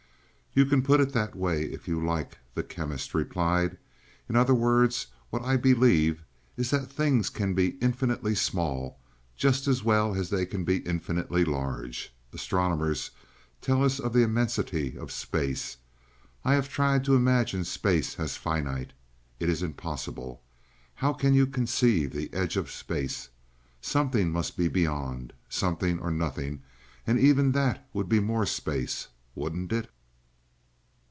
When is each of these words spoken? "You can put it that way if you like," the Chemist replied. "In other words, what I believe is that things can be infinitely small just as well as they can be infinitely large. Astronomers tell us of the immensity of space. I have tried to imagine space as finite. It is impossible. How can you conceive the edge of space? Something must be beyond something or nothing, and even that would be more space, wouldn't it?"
"You 0.53 0.65
can 0.65 0.81
put 0.81 0.99
it 0.99 1.13
that 1.13 1.33
way 1.33 1.63
if 1.63 1.87
you 1.87 2.03
like," 2.03 2.37
the 2.55 2.61
Chemist 2.61 3.13
replied. 3.13 3.77
"In 4.27 4.35
other 4.35 4.53
words, 4.53 5.07
what 5.29 5.41
I 5.43 5.55
believe 5.55 6.25
is 6.57 6.71
that 6.71 6.91
things 6.91 7.29
can 7.29 7.53
be 7.53 7.77
infinitely 7.79 8.35
small 8.35 8.99
just 9.37 9.65
as 9.65 9.81
well 9.81 10.13
as 10.13 10.29
they 10.29 10.45
can 10.45 10.65
be 10.65 10.79
infinitely 10.79 11.45
large. 11.45 12.13
Astronomers 12.33 13.11
tell 13.61 13.81
us 13.81 13.97
of 13.97 14.11
the 14.11 14.23
immensity 14.23 14.97
of 14.97 15.09
space. 15.09 15.77
I 16.43 16.53
have 16.55 16.67
tried 16.67 17.05
to 17.05 17.15
imagine 17.15 17.63
space 17.63 18.19
as 18.19 18.35
finite. 18.35 18.91
It 19.39 19.47
is 19.47 19.63
impossible. 19.63 20.41
How 20.95 21.13
can 21.13 21.33
you 21.33 21.47
conceive 21.47 22.11
the 22.11 22.29
edge 22.33 22.57
of 22.57 22.69
space? 22.69 23.29
Something 23.79 24.29
must 24.33 24.57
be 24.57 24.67
beyond 24.67 25.31
something 25.47 25.97
or 26.01 26.11
nothing, 26.11 26.61
and 27.07 27.17
even 27.17 27.53
that 27.53 27.87
would 27.93 28.09
be 28.09 28.19
more 28.19 28.45
space, 28.45 29.07
wouldn't 29.33 29.71
it?" 29.71 29.89